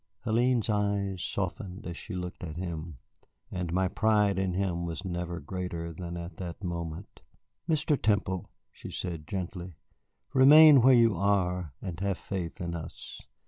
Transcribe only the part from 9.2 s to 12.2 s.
gently, "remain where you are and have